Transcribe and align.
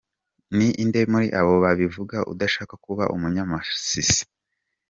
Ni 0.55 0.67
inde 0.83 1.01
muri 1.11 1.27
abo 1.39 1.53
babivuga 1.63 2.17
undusha 2.31 2.61
kuba 2.83 3.03
umunyamasisi? 3.15 4.21